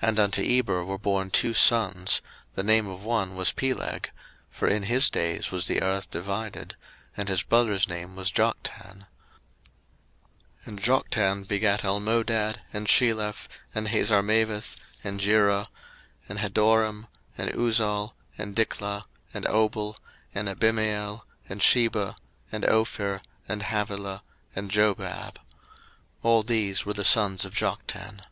[0.00, 2.22] 01:010:025 And unto Eber were born two sons:
[2.54, 4.10] the name of one was Peleg;
[4.50, 6.74] for in his days was the earth divided;
[7.18, 9.04] and his brother's name was Joktan.
[10.64, 15.68] 01:010:026 And Joktan begat Almodad, and Sheleph, and Hazarmaveth, and Jerah, 01:010:027
[16.30, 17.06] And Hadoram,
[17.36, 19.96] and Uzal, and Diklah, 01:010:028 And Obal,
[20.34, 22.14] and Abimael, and Sheba, 01:010:029
[22.52, 24.22] And Ophir, and Havilah,
[24.56, 25.36] and Jobab:
[26.22, 28.22] all these were the sons of Joktan.